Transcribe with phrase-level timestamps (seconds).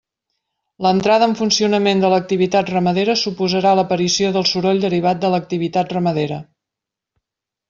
[0.85, 6.41] L'entrada en funcionament de l'activitat ramadera suposarà l'aparició del soroll derivat de l'activitat ramadera.